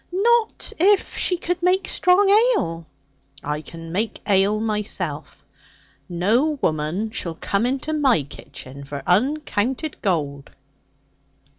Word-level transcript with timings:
'Not 0.11 0.73
if 0.79 1.15
she 1.15 1.37
could 1.37 1.61
make 1.61 1.87
strong 1.87 2.27
ale?' 2.55 2.87
'I 3.43 3.61
can 3.61 3.91
make 3.91 4.19
ale 4.27 4.59
myself. 4.59 5.43
No 6.09 6.57
woman 6.63 7.11
shall 7.11 7.35
come 7.35 7.67
into 7.67 7.93
my 7.93 8.23
kitchen 8.23 8.83
for 8.83 9.03
uncounted 9.05 10.01
gold.' 10.01 10.49